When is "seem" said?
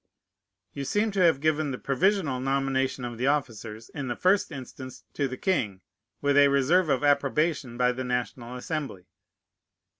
0.83-1.11